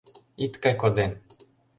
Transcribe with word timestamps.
Ит 0.43 0.53
кай 0.61 0.75
коден 0.81 1.11